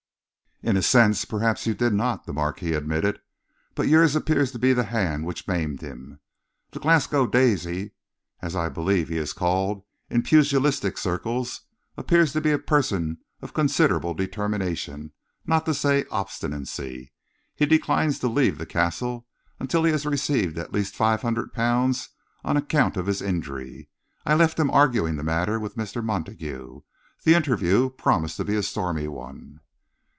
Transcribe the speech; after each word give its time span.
"In 0.63 0.77
a 0.77 0.83
sense, 0.83 1.25
perhaps, 1.25 1.65
you 1.65 1.73
did 1.73 1.91
not," 1.91 2.27
the 2.27 2.33
Marquis 2.33 2.73
admitted, 2.73 3.19
"but 3.73 3.87
yours 3.87 4.15
appears 4.15 4.51
to 4.51 4.59
be 4.59 4.73
the 4.73 4.83
hand 4.83 5.25
which 5.25 5.47
maimed 5.47 5.81
him. 5.81 6.19
The 6.69 6.77
Glasgow 6.79 7.25
Daisy, 7.25 7.93
as 8.43 8.55
I 8.55 8.69
believe 8.69 9.09
he 9.09 9.17
is 9.17 9.33
called 9.33 9.81
in 10.07 10.21
pugilistic 10.21 10.99
circles, 10.99 11.61
appears 11.97 12.31
to 12.33 12.41
be 12.41 12.51
a 12.51 12.59
person 12.59 13.17
of 13.41 13.55
considerable 13.55 14.13
determination, 14.13 15.13
not 15.47 15.65
to 15.65 15.73
say 15.73 16.05
obstinacy. 16.11 17.11
He 17.55 17.65
declines 17.65 18.19
to 18.19 18.27
leave 18.27 18.59
the 18.59 18.67
Castle 18.67 19.25
until 19.59 19.83
he 19.83 19.91
has 19.91 20.05
received 20.05 20.59
at 20.59 20.71
least 20.71 20.95
five 20.95 21.23
hundred 21.23 21.53
pounds 21.53 22.09
on 22.43 22.55
account 22.55 22.97
of 22.97 23.07
his 23.07 23.23
injury. 23.23 23.89
I 24.27 24.35
left 24.35 24.59
him 24.59 24.69
arguing 24.69 25.15
the 25.15 25.23
matter 25.23 25.59
with 25.59 25.75
Mr. 25.75 26.03
Montague. 26.05 26.81
The 27.23 27.33
interview 27.33 27.89
promised 27.89 28.37
to 28.37 28.45
be 28.45 28.55
a 28.55 28.61
stormy 28.61 29.07
one." 29.07 29.61